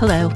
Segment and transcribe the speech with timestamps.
[0.00, 0.30] Hello,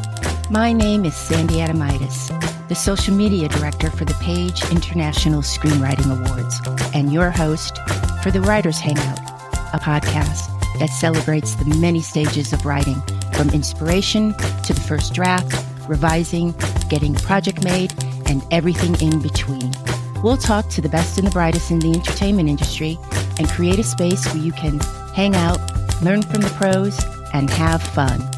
[0.50, 6.60] my name is Sandy Adomaitis, the social media director for the Page International Screenwriting Awards,
[6.92, 7.78] and your host
[8.24, 9.20] for the Writers Hangout,
[9.72, 10.48] a podcast
[10.80, 13.00] that celebrates the many stages of writing,
[13.34, 16.56] from inspiration to the first draft, revising,
[16.88, 17.94] getting a project made,
[18.26, 19.72] and everything in between.
[20.24, 22.98] We'll talk to the best and the brightest in the entertainment industry
[23.38, 24.80] and create a space where you can
[25.14, 25.60] hang out,
[26.02, 26.98] learn from the pros,
[27.32, 28.28] and have fun.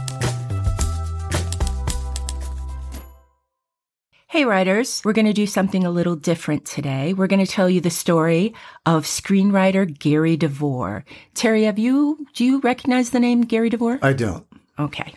[4.34, 7.14] Hey, writers, we're going to do something a little different today.
[7.14, 8.52] We're going to tell you the story
[8.84, 11.04] of screenwriter Gary DeVore.
[11.34, 14.00] Terry, have you, do you recognize the name Gary DeVore?
[14.02, 14.44] I don't.
[14.76, 15.14] Okay.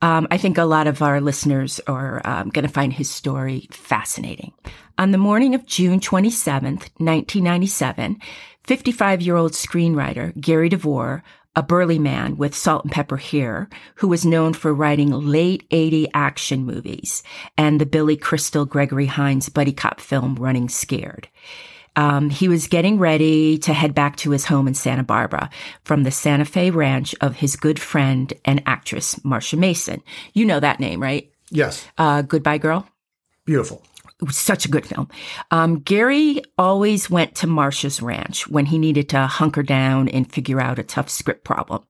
[0.00, 3.66] Um, I think a lot of our listeners are um, going to find his story
[3.72, 4.52] fascinating.
[4.96, 8.20] On the morning of June 27th, 1997,
[8.62, 11.24] 55 year old screenwriter Gary DeVore
[11.56, 16.08] a burly man with salt and pepper hair who was known for writing late 80
[16.14, 17.22] action movies
[17.56, 21.28] and the Billy Crystal Gregory Hines buddy cop film Running Scared.
[21.96, 25.48] Um, he was getting ready to head back to his home in Santa Barbara
[25.82, 30.02] from the Santa Fe ranch of his good friend and actress, Marsha Mason.
[30.34, 31.32] You know that name, right?
[31.50, 31.86] Yes.
[31.96, 32.86] Uh, Goodbye Girl?
[33.46, 33.82] Beautiful.
[34.20, 35.08] It was such a good film.
[35.50, 40.60] Um, Gary always went to Marsha's ranch when he needed to hunker down and figure
[40.60, 41.82] out a tough script problem.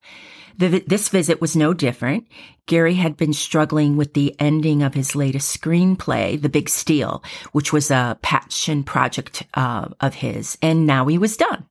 [0.58, 2.26] The, this visit was no different.
[2.64, 7.72] Gary had been struggling with the ending of his latest screenplay, The Big Steal, which
[7.72, 11.66] was a passion project uh, of his, and now he was done.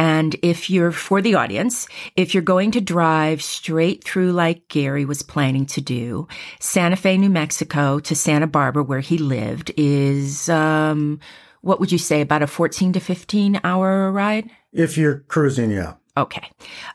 [0.00, 5.04] And if you're for the audience, if you're going to drive straight through like Gary
[5.04, 6.26] was planning to do,
[6.58, 11.20] Santa Fe, New Mexico to Santa Barbara, where he lived, is, um,
[11.60, 14.48] what would you say, about a 14 to 15 hour ride?
[14.72, 15.96] If you're cruising, yeah.
[16.16, 16.50] Okay.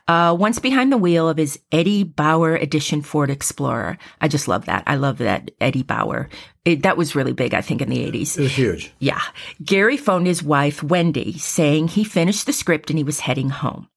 [0.06, 3.98] Uh, once behind the wheel of his Eddie Bauer edition Ford Explorer.
[4.20, 4.84] I just love that.
[4.86, 6.28] I love that Eddie Bauer.
[6.64, 8.38] It, that was really big, I think, in the 80s.
[8.38, 8.92] It was huge.
[8.98, 9.22] Yeah.
[9.64, 13.88] Gary phoned his wife, Wendy, saying he finished the script and he was heading home.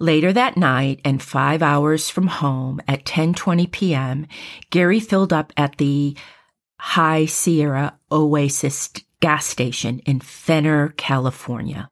[0.00, 4.26] Later that night and five hours from home at 10:20 p.m.,
[4.70, 6.16] Gary filled up at the
[6.78, 8.90] High Sierra Oasis
[9.20, 11.88] gas station in Fenner, California.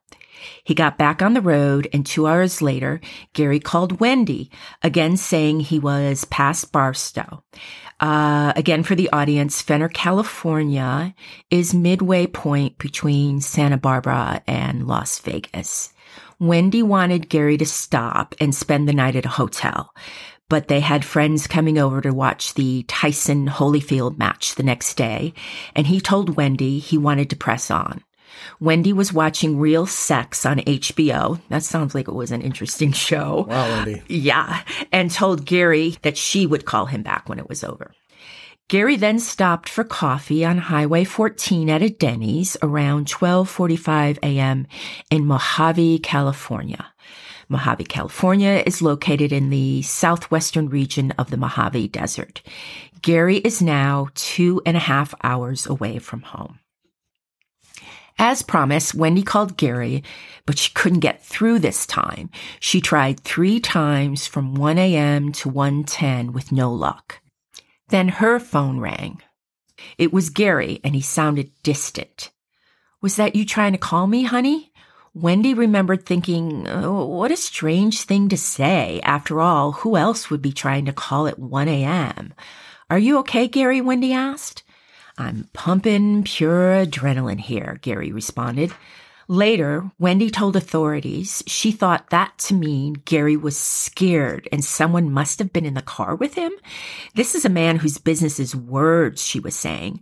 [0.63, 3.01] He got back on the road and two hours later,
[3.33, 7.43] Gary called Wendy, again saying he was past Barstow.
[7.99, 11.15] Uh, again, for the audience, Fenner, California
[11.49, 15.93] is midway point between Santa Barbara and Las Vegas.
[16.39, 19.93] Wendy wanted Gary to stop and spend the night at a hotel,
[20.49, 25.33] but they had friends coming over to watch the Tyson Holyfield match the next day,
[25.75, 28.03] and he told Wendy he wanted to press on.
[28.59, 31.39] Wendy was watching Real Sex on HBO.
[31.49, 33.45] That sounds like it was an interesting show.
[33.49, 34.01] Wow, Wendy.
[34.07, 34.63] Yeah.
[34.91, 37.91] And told Gary that she would call him back when it was over.
[38.69, 44.67] Gary then stopped for coffee on Highway 14 at a Denny's around 12:45 a.m.
[45.11, 46.87] in Mojave, California.
[47.49, 52.41] Mojave, California is located in the southwestern region of the Mojave Desert.
[53.01, 56.57] Gary is now two and a half hours away from home.
[58.17, 60.03] As promised, Wendy called Gary,
[60.45, 62.29] but she couldn't get through this time.
[62.59, 65.31] She tried three times from 1 a.m.
[65.33, 67.19] to 1:10 with no luck.
[67.89, 69.21] Then her phone rang.
[69.97, 72.31] It was Gary and he sounded distant.
[73.01, 74.71] Was that you trying to call me, honey?
[75.13, 78.99] Wendy remembered thinking, oh, what a strange thing to say.
[79.03, 82.33] After all, who else would be trying to call at 1 a.m.?
[82.89, 83.81] Are you okay, Gary?
[83.81, 84.63] Wendy asked.
[85.17, 88.71] I'm pumping pure adrenaline here, Gary responded.
[89.27, 95.39] Later, Wendy told authorities she thought that to mean Gary was scared and someone must
[95.39, 96.51] have been in the car with him.
[97.15, 100.01] This is a man whose business is words, she was saying.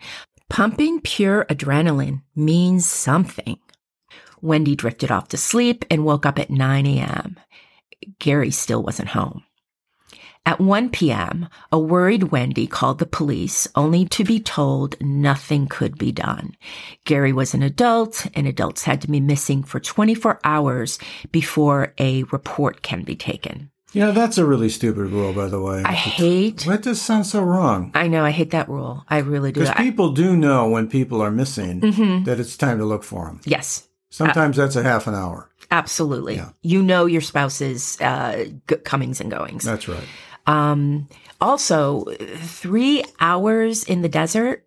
[0.50, 3.60] Pumping pure adrenaline means something.
[4.42, 7.40] Wendy drifted off to sleep and woke up at 9 a.m.
[8.20, 9.44] Gary still wasn't home.
[10.44, 16.00] At 1 p.m., a worried Wendy called the police only to be told nothing could
[16.00, 16.56] be done.
[17.06, 20.98] Gary was an adult and adults had to be missing for 24 hours
[21.32, 23.70] before a report can be taken.
[23.94, 25.84] Yeah, that's a really stupid rule, by the way.
[25.86, 26.62] I hate.
[26.62, 27.92] That just sounds so wrong.
[27.94, 28.24] I know.
[28.26, 29.04] I hate that rule.
[29.10, 29.60] I really do.
[29.60, 32.26] Because people do know when people are missing Mhm.
[32.26, 33.42] that it's time to look for them.
[33.46, 35.50] yes, Sometimes that's a half an hour.
[35.72, 36.36] absolutely.
[36.36, 36.50] Yeah.
[36.64, 39.64] You know your spouse's uh, g- comings and goings.
[39.64, 40.04] That's right.
[40.48, 41.08] Um,
[41.40, 42.06] also,
[42.38, 44.66] three hours in the desert.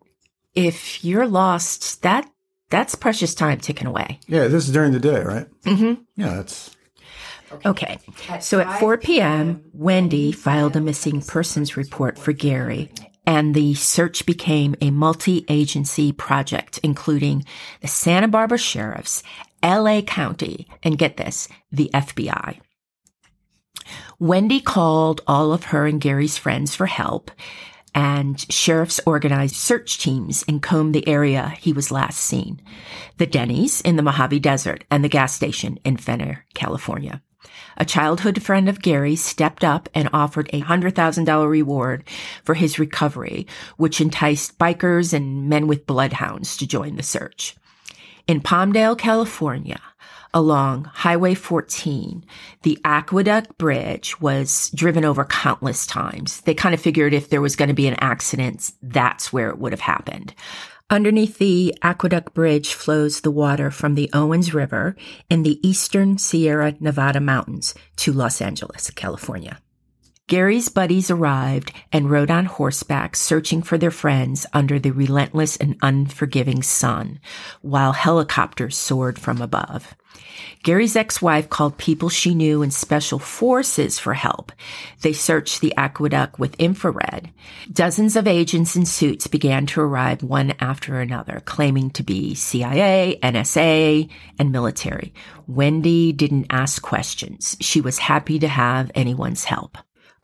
[0.55, 2.31] If you're lost, that
[2.71, 4.21] that's precious time ticking away.
[4.27, 5.47] Yeah, this is during the day, right?
[5.63, 6.03] Mm-hmm.
[6.17, 6.75] Yeah, that's
[7.65, 7.99] Okay.
[8.41, 12.91] So at 4 p.m., Wendy filed a missing persons report for Gary,
[13.27, 17.45] and the search became a multi agency project, including
[17.81, 19.23] the Santa Barbara Sheriffs,
[19.63, 22.61] LA County, and get this, the FBI.
[24.19, 27.31] Wendy called all of her and Gary's friends for help,
[27.95, 32.61] and sheriffs organized search teams and combed the area he was last seen
[33.19, 37.23] the Denny's in the Mojave Desert and the gas station in Fenner, California.
[37.77, 42.05] A childhood friend of Gary stepped up and offered a $100,000 reward
[42.43, 47.57] for his recovery, which enticed bikers and men with bloodhounds to join the search.
[48.27, 49.81] In Palmdale, California,
[50.35, 52.25] along Highway 14,
[52.63, 56.43] the aqueduct bridge was driven over countless times.
[56.43, 59.59] They kind of figured if there was going to be an accident, that's where it
[59.59, 60.35] would have happened.
[60.91, 64.97] Underneath the aqueduct bridge flows the water from the Owens River
[65.31, 69.59] in the eastern Sierra Nevada mountains to Los Angeles, California.
[70.27, 75.77] Gary's buddies arrived and rode on horseback searching for their friends under the relentless and
[75.83, 77.21] unforgiving sun,
[77.61, 79.95] while helicopters soared from above.
[80.63, 84.51] Gary's ex-wife called people she knew in special forces for help.
[85.03, 87.31] They searched the aqueduct with infrared.
[87.71, 93.19] Dozens of agents in suits began to arrive one after another, claiming to be CIA,
[93.23, 95.13] NSA, and military.
[95.47, 97.59] Wendy didn't ask questions.
[97.61, 99.77] She was happy to have anyone's help.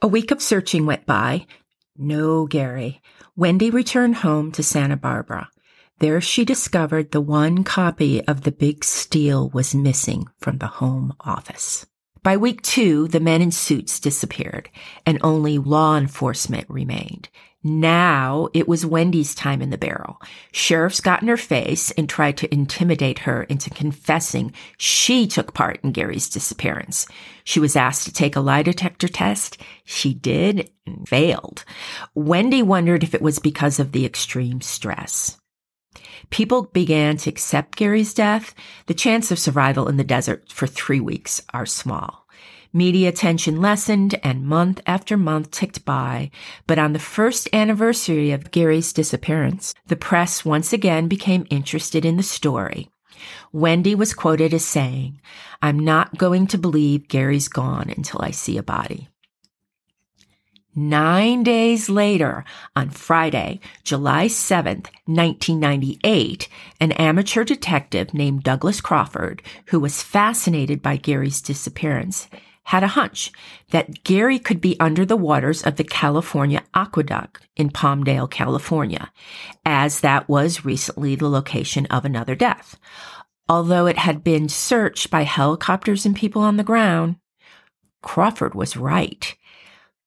[0.03, 1.47] A week of searching went by.
[1.95, 3.03] No Gary.
[3.37, 5.51] Wendy returned home to Santa Barbara.
[5.99, 11.13] There she discovered the one copy of the big steal was missing from the home
[11.21, 11.85] office.
[12.23, 14.71] By week two, the men in suits disappeared
[15.05, 17.29] and only law enforcement remained.
[17.63, 20.21] Now it was Wendy's time in the barrel.
[20.51, 25.79] Sheriffs got in her face and tried to intimidate her into confessing she took part
[25.83, 27.07] in Gary's disappearance.
[27.45, 29.59] She was asked to take a lie detector test.
[29.85, 31.65] She did and failed.
[32.15, 35.37] Wendy wondered if it was because of the extreme stress.
[36.31, 38.55] People began to accept Gary's death.
[38.87, 42.27] The chance of survival in the desert for three weeks are small.
[42.73, 46.31] Media attention lessened and month after month ticked by,
[46.69, 52.17] but on the first anniversary of Gary's disappearance, the press once again became interested in
[52.17, 52.89] the story.
[53.53, 55.21] Wendy was quoted as saying,
[55.61, 59.09] I'm not going to believe Gary's gone until I see a body.
[60.77, 62.45] Nine days later,
[62.77, 70.97] on Friday, July 7th, 1998, an amateur detective named Douglas Crawford, who was fascinated by
[70.97, 72.29] Gary's disappearance,
[72.71, 73.33] had a hunch
[73.73, 79.11] that Gary could be under the waters of the California Aqueduct in Palmdale, California,
[79.65, 82.79] as that was recently the location of another death.
[83.49, 87.17] Although it had been searched by helicopters and people on the ground,
[88.03, 89.37] Crawford was right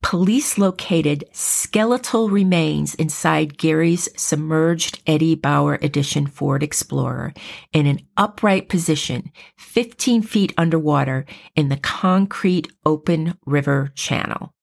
[0.04, 7.34] police located skeletal remains inside Gary's submerged Eddie Bauer edition Ford Explorer
[7.72, 14.54] in an upright position 15 feet underwater in the concrete open river channel.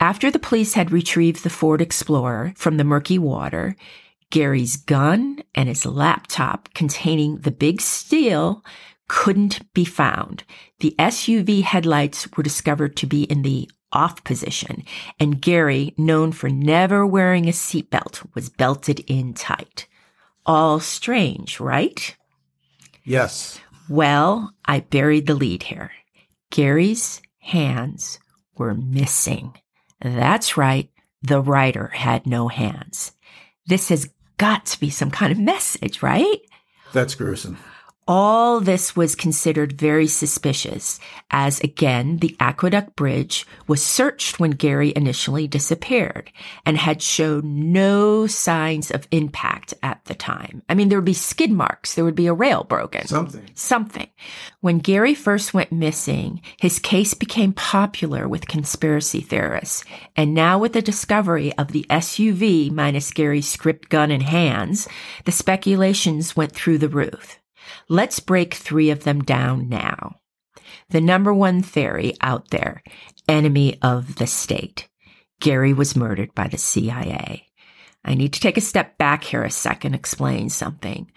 [0.00, 3.76] After the police had retrieved the Ford Explorer from the murky water,
[4.30, 8.64] Gary's gun and his laptop containing the big steal
[9.08, 10.44] couldn't be found.
[10.80, 14.84] The SUV headlights were discovered to be in the off position,
[15.18, 19.86] and Gary, known for never wearing a seatbelt, was belted in tight.
[20.44, 22.16] All strange, right?
[23.04, 23.60] Yes.
[23.88, 25.92] Well, I buried the lead here.
[26.50, 28.18] Gary's hands
[28.56, 29.54] were missing.
[30.00, 30.90] That's right.
[31.22, 33.12] The writer had no hands.
[33.66, 36.40] This has got to be some kind of message, right?
[36.92, 37.58] That's gruesome.
[38.06, 44.92] All this was considered very suspicious, as again, the aqueduct bridge was searched when Gary
[44.94, 46.30] initially disappeared
[46.66, 50.62] and had showed no signs of impact at the time.
[50.68, 53.06] I mean, there would be skid marks, there would be a rail broken.
[53.06, 53.48] Something.
[53.54, 54.08] Something.
[54.60, 59.82] When Gary first went missing, his case became popular with conspiracy theorists.
[60.14, 64.88] And now with the discovery of the SUV minus Gary's script gun and hands,
[65.24, 67.40] the speculations went through the roof.
[67.88, 70.16] Let's break three of them down now.
[70.90, 72.82] The number one theory out there,
[73.28, 74.88] enemy of the state.
[75.40, 77.46] Gary was murdered by the CIA.
[78.04, 81.10] I need to take a step back here a second, explain something.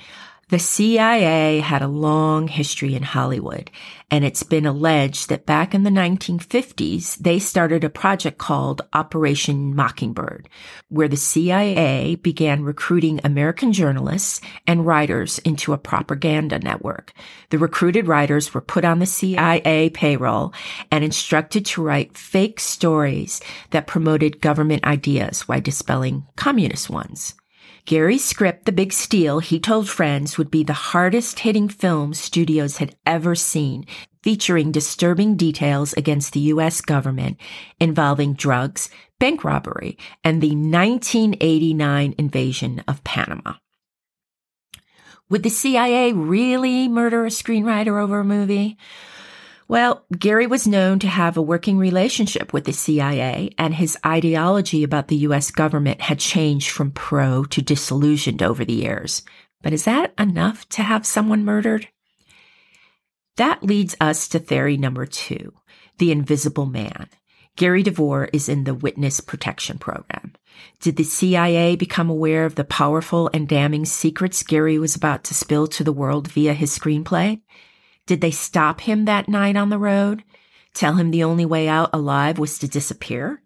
[0.50, 3.70] The CIA had a long history in Hollywood,
[4.10, 9.76] and it's been alleged that back in the 1950s, they started a project called Operation
[9.76, 10.48] Mockingbird,
[10.88, 17.12] where the CIA began recruiting American journalists and writers into a propaganda network.
[17.50, 20.54] The recruited writers were put on the CIA payroll
[20.90, 27.36] and instructed to write fake stories that promoted government ideas while dispelling communist ones.
[27.88, 32.78] Gary's script, The Big Steal, he told friends would be the hardest hitting film studios
[32.78, 33.86] had ever seen,
[34.22, 36.82] featuring disturbing details against the U.S.
[36.82, 37.40] government
[37.80, 38.90] involving drugs,
[39.20, 43.54] bank robbery, and the 1989 invasion of Panama.
[45.30, 48.78] Would the CIA really murder a screenwriter over a movie?
[49.70, 54.84] Well, Gary was known to have a working relationship with the CIA, and his ideology
[54.84, 55.52] about the U.S.
[55.52, 59.24] government had changed from pro to disillusioned over the years.
[59.62, 61.90] But is that enough to have someone murdered?
[63.36, 65.54] That leads us to theory number two
[65.98, 67.10] the invisible man.
[67.56, 70.34] Gary DeVore is in the Witness Protection Program.
[70.80, 75.34] Did the CIA become aware of the powerful and damning secrets Gary was about to
[75.34, 77.42] spill to the world via his screenplay?
[78.08, 80.24] Did they stop him that night on the road?
[80.74, 83.42] Tell him the only way out alive was to disappear?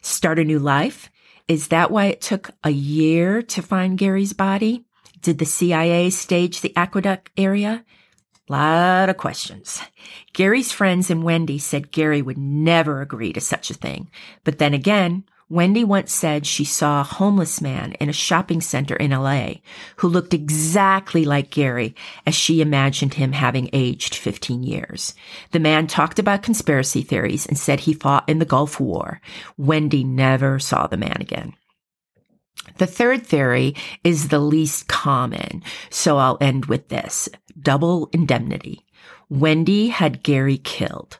[0.00, 1.10] Start a new life?
[1.48, 4.84] Is that why it took a year to find Gary's body?
[5.20, 7.84] Did the CIA stage the aqueduct area?
[8.48, 9.80] Lot of questions.
[10.32, 14.10] Gary's friends and Wendy said Gary would never agree to such a thing.
[14.44, 18.96] But then again, Wendy once said she saw a homeless man in a shopping center
[18.96, 19.56] in LA
[19.96, 21.94] who looked exactly like Gary
[22.26, 25.12] as she imagined him having aged 15 years.
[25.50, 29.20] The man talked about conspiracy theories and said he fought in the Gulf War.
[29.58, 31.52] Wendy never saw the man again.
[32.78, 37.28] The third theory is the least common, so I'll end with this.
[37.60, 38.86] Double indemnity.
[39.28, 41.18] Wendy had Gary killed.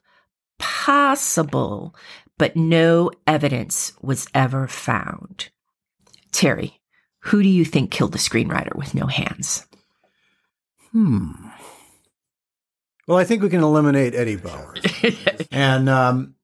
[0.58, 1.94] Possible
[2.42, 5.48] but no evidence was ever found.
[6.32, 6.80] Terry,
[7.20, 9.64] who do you think killed the screenwriter with no hands?
[10.90, 11.30] Hmm.
[13.06, 15.46] Well, I think we can eliminate Eddie Bauers.
[15.52, 16.34] and um,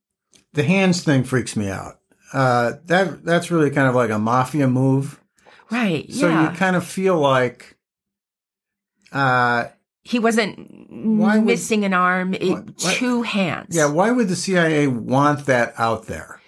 [0.52, 1.98] the hands thing freaks me out.
[2.32, 5.20] Uh, that that's really kind of like a mafia move.
[5.68, 6.12] Right.
[6.12, 6.48] So yeah.
[6.52, 7.76] you kind of feel like
[9.10, 9.64] uh,
[10.08, 13.76] he wasn't missing an arm, it, two hands.
[13.76, 16.40] Yeah, why would the CIA want that out there?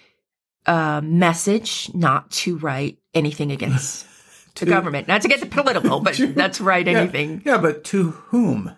[0.65, 4.07] A message not to write anything against
[4.55, 7.43] to, the government, not to get the political, but to, not to write anything.
[7.45, 8.75] Yeah, but to whom?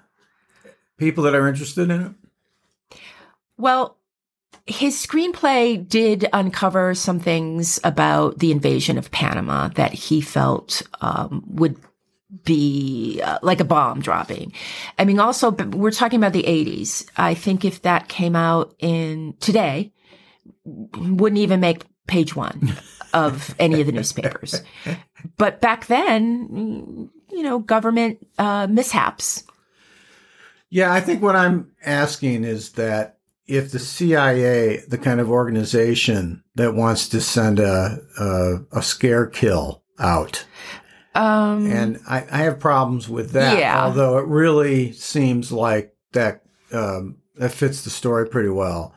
[0.98, 3.00] People that are interested in it?
[3.58, 3.96] Well,
[4.66, 11.42] his screenplay did uncover some things about the invasion of Panama that he felt um,
[11.48, 11.78] would
[12.44, 14.54] be uh, like a bomb dropping.
[14.98, 17.08] I mean, also, we're talking about the 80s.
[17.18, 19.94] I think if that came out in today,
[20.66, 22.74] wouldn't even make page one
[23.14, 24.62] of any of the newspapers.
[25.38, 29.44] But back then, you know, government uh, mishaps.
[30.70, 36.44] Yeah, I think what I'm asking is that if the CIA, the kind of organization
[36.56, 40.46] that wants to send a, a, a scare kill out,
[41.16, 43.60] um, and I, I, have problems with that.
[43.60, 43.86] Yeah.
[43.86, 48.94] Although it really seems like that um, that fits the story pretty well.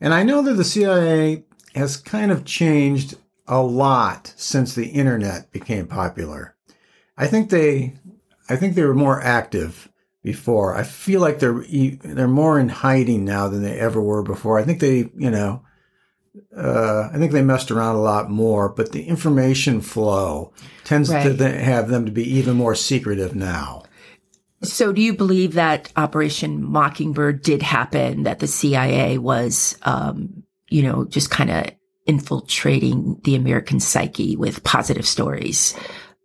[0.00, 5.52] And I know that the CIA has kind of changed a lot since the internet
[5.52, 6.56] became popular.
[7.16, 7.94] I think they,
[8.48, 9.90] I think they were more active
[10.22, 10.74] before.
[10.74, 11.64] I feel like they're
[12.02, 14.58] they're more in hiding now than they ever were before.
[14.58, 15.62] I think they, you know,
[16.56, 20.52] uh, I think they messed around a lot more, but the information flow
[20.84, 21.36] tends right.
[21.36, 23.84] to have them to be even more secretive now.
[24.62, 28.24] So, do you believe that Operation Mockingbird did happen?
[28.24, 31.70] That the CIA was, um, you know, just kind of
[32.06, 35.74] infiltrating the American psyche with positive stories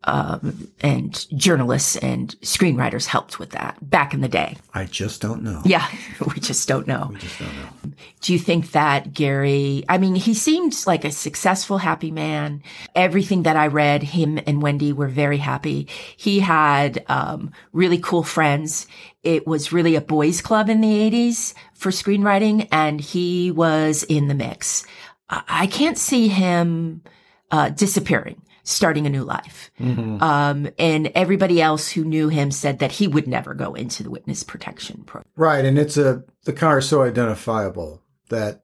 [0.05, 4.57] um, and journalists and screenwriters helped with that back in the day.
[4.74, 5.62] I just don't know.
[5.65, 5.88] Yeah,
[6.33, 7.09] we just don't know.
[7.12, 7.91] We just don't know.
[8.21, 12.62] Do you think that Gary, I mean, he seems like a successful, happy man.
[12.93, 15.88] Everything that I read, him and Wendy were very happy.
[16.15, 18.88] He had um, really cool friends.
[19.24, 24.27] It was really a boys club in the 80s for screenwriting, and he was in
[24.27, 24.85] the mix.
[25.29, 27.01] I can't see him
[27.50, 29.72] uh, disappearing starting a new life.
[29.79, 30.22] Mm-hmm.
[30.22, 34.10] Um, and everybody else who knew him said that he would never go into the
[34.10, 35.31] witness protection program.
[35.38, 35.63] Right.
[35.63, 38.63] And it's a, the car is so identifiable that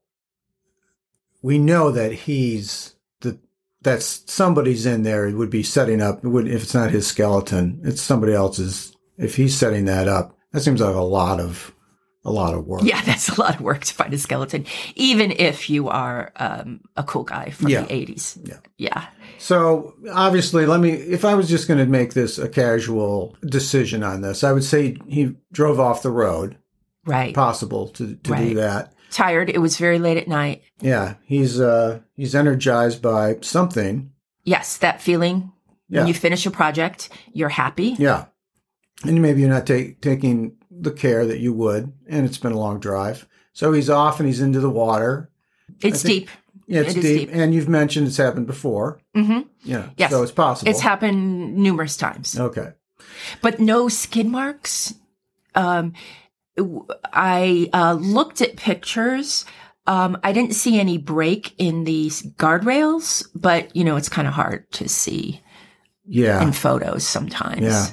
[1.41, 3.39] we know that he's the,
[3.81, 8.01] that's somebody's in there would be setting up, would, if it's not his skeleton, it's
[8.01, 11.74] somebody else's if he's setting that up, that seems like a lot of
[12.24, 12.82] a lot of work.
[12.84, 16.82] Yeah, that's a lot of work to find a skeleton, even if you are um,
[16.96, 17.82] a cool guy from Yeah.
[17.84, 18.38] the 80s.
[18.48, 18.58] Yeah.
[18.78, 19.06] Yeah.
[19.38, 20.92] So obviously, let me.
[20.92, 24.63] If I was just going to make this a casual decision on this, I would
[24.63, 26.58] say he drove off the road.
[27.06, 27.34] Right.
[27.34, 28.94] Possible to to do that.
[29.10, 29.50] Tired.
[29.50, 30.62] It was very late at night.
[30.80, 34.12] Yeah, he's uh he's energized by something.
[34.44, 35.51] Yes, that feeling
[35.90, 36.01] Yeah.
[36.01, 37.96] when you finish a project, you're happy.
[37.98, 38.25] Yeah,
[39.04, 42.59] and maybe you're not ta- taking the care that you would, and it's been a
[42.59, 43.27] long drive.
[43.53, 45.29] So he's off and he's into the water.
[45.81, 46.29] It's think- deep.
[46.67, 47.29] Yeah, it's It deep, deep.
[47.33, 49.01] and you've mentioned it's happened before.
[49.13, 50.09] hmm Yeah, Yes.
[50.11, 50.69] so it's possible.
[50.71, 52.69] It's happened numerous times, Okay.
[53.41, 54.93] but no skid marks.
[55.53, 55.91] Um,
[57.13, 59.45] I uh, looked at pictures.
[59.88, 64.33] Um, I didn't see any break in these guardrails, but you know, it's kind of
[64.33, 65.41] hard to see
[66.05, 66.41] Yeah.
[66.41, 67.61] in photos sometimes.
[67.63, 67.88] Yeah.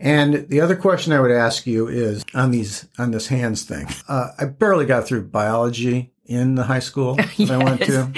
[0.00, 3.86] And the other question I would ask you is on these on this hands thing.
[4.08, 8.10] Uh, I barely got through biology in the high school that I went to.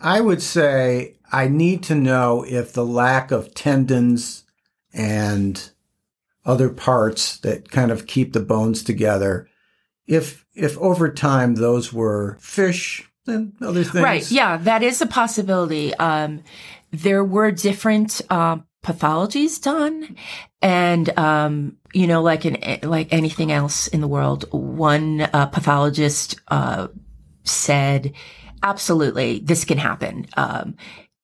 [0.00, 4.44] I would say I need to know if the lack of tendons
[4.94, 5.70] and
[6.46, 9.46] other parts that kind of keep the bones together,
[10.06, 14.02] if if over time those were fish and other things.
[14.02, 14.30] Right.
[14.30, 15.94] Yeah, that is a possibility.
[15.96, 16.44] Um,
[16.92, 20.16] there were different um, pathologies done,
[20.62, 26.40] and um, you know, like in like anything else in the world, one uh, pathologist
[26.48, 26.86] uh,
[27.42, 28.12] said,
[28.62, 30.76] "Absolutely, this can happen." Um,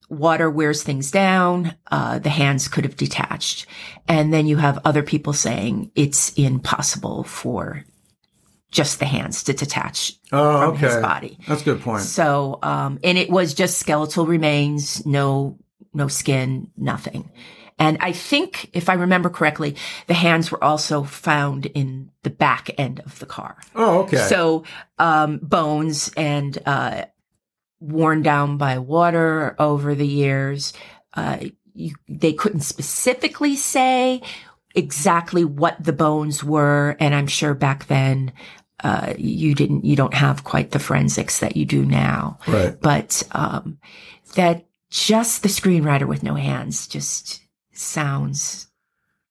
[0.08, 1.74] water wears things down.
[1.90, 3.66] Uh, the hands could have detached,
[4.08, 7.84] and then you have other people saying it's impossible for
[8.72, 11.02] just the hands to detach Oh, from his okay.
[11.02, 11.38] body.
[11.46, 12.02] That's a good point.
[12.02, 15.58] So, um, and it was just skeletal remains, no,
[15.94, 17.30] no skin, nothing.
[17.78, 22.70] And I think, if I remember correctly, the hands were also found in the back
[22.78, 23.56] end of the car.
[23.74, 24.18] Oh, okay.
[24.18, 24.64] So,
[24.98, 27.06] um, bones and, uh,
[27.80, 30.72] worn down by water over the years.
[31.14, 31.38] Uh,
[31.74, 34.22] you, they couldn't specifically say
[34.74, 36.96] exactly what the bones were.
[37.00, 38.32] And I'm sure back then,
[38.84, 42.38] uh, you didn't, you don't have quite the forensics that you do now.
[42.46, 42.80] right.
[42.80, 43.78] But, um,
[44.34, 47.40] that just the screenwriter with no hands just
[47.72, 48.68] sounds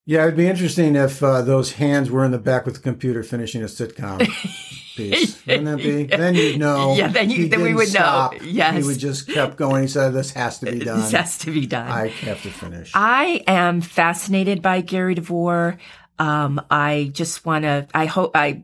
[0.06, 3.22] Yeah, it'd be interesting if uh, those hands were in the back with the computer
[3.24, 4.20] finishing a sitcom
[4.98, 5.46] piece.
[5.46, 6.04] Wouldn't that be?
[6.06, 6.96] Then you'd know.
[6.96, 8.00] Yeah, then you- he then we would know.
[8.02, 8.34] stop.
[8.42, 8.76] Yes.
[8.76, 9.84] he would just kept going.
[9.84, 11.00] He said, "This has to be done.
[11.00, 11.88] this has to be done.
[11.88, 15.78] I have to finish." I am fascinated by Gary DeVore.
[16.20, 17.88] Um, I just want to.
[17.94, 18.64] I hope I.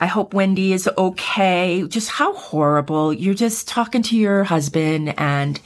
[0.00, 1.84] I hope Wendy is okay.
[1.88, 3.12] Just how horrible.
[3.12, 5.60] You're just talking to your husband and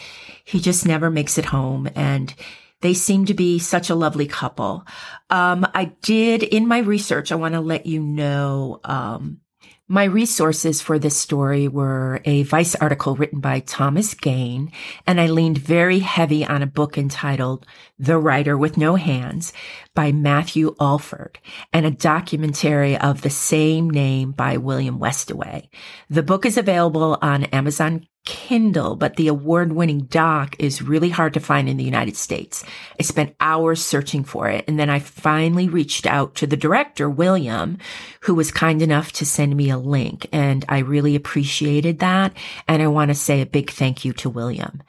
[0.52, 1.88] he just never makes it home.
[1.94, 2.34] And
[2.82, 4.84] they seem to be such a lovely couple.
[5.30, 9.40] Um, I did in my research, I want to let you know, um,
[9.88, 14.72] my resources for this story were a Vice article written by Thomas Gain,
[15.06, 17.66] and I leaned very heavy on a book entitled
[17.98, 19.52] The Writer with No Hands
[19.94, 21.38] by Matthew Alford
[21.72, 25.68] and a documentary of the same name by William Westaway.
[26.08, 31.34] The book is available on Amazon Kindle, but the award winning doc is really hard
[31.34, 32.64] to find in the United States.
[32.98, 34.64] I spent hours searching for it.
[34.68, 37.78] And then I finally reached out to the director, William,
[38.20, 40.28] who was kind enough to send me a link.
[40.32, 42.32] And I really appreciated that.
[42.68, 44.82] And I want to say a big thank you to William.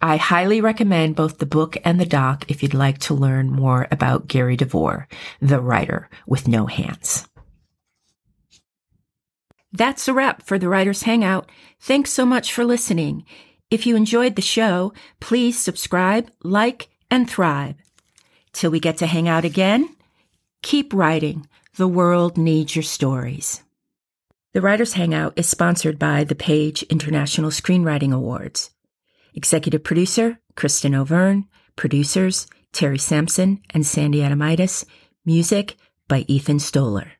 [0.00, 3.86] I highly recommend both the book and the doc if you'd like to learn more
[3.90, 5.06] about Gary DeVore,
[5.40, 7.28] the writer with no hands.
[9.76, 11.50] That's a wrap for the Writers Hangout.
[11.80, 13.24] Thanks so much for listening.
[13.72, 17.74] If you enjoyed the show, please subscribe, like, and thrive.
[18.52, 19.88] Till we get to hang out again,
[20.62, 21.48] keep writing.
[21.76, 23.64] The world needs your stories.
[24.52, 28.70] The Writers Hangout is sponsored by the Page International Screenwriting Awards.
[29.34, 31.48] Executive producer, Kristin Overn.
[31.74, 34.84] Producers, Terry Sampson and Sandy Adomaitis.
[35.24, 35.74] Music
[36.06, 37.14] by Ethan Stoller.